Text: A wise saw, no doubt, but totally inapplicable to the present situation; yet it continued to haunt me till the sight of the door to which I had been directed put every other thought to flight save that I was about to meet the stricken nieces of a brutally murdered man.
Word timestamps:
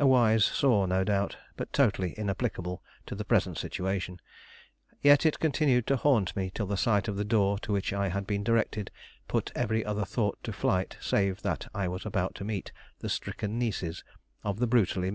A 0.00 0.06
wise 0.08 0.44
saw, 0.44 0.84
no 0.84 1.04
doubt, 1.04 1.36
but 1.56 1.72
totally 1.72 2.12
inapplicable 2.18 2.82
to 3.06 3.14
the 3.14 3.24
present 3.24 3.56
situation; 3.56 4.18
yet 5.00 5.24
it 5.24 5.38
continued 5.38 5.86
to 5.86 5.96
haunt 5.96 6.34
me 6.34 6.50
till 6.52 6.66
the 6.66 6.76
sight 6.76 7.06
of 7.06 7.14
the 7.14 7.24
door 7.24 7.56
to 7.60 7.72
which 7.72 7.92
I 7.92 8.08
had 8.08 8.26
been 8.26 8.42
directed 8.42 8.90
put 9.28 9.52
every 9.54 9.84
other 9.84 10.04
thought 10.04 10.42
to 10.42 10.52
flight 10.52 10.96
save 11.00 11.42
that 11.42 11.68
I 11.72 11.86
was 11.86 12.04
about 12.04 12.34
to 12.34 12.44
meet 12.44 12.72
the 12.98 13.08
stricken 13.08 13.60
nieces 13.60 14.02
of 14.42 14.60
a 14.60 14.66
brutally 14.66 14.96
murdered 14.96 15.02
man. 15.02 15.08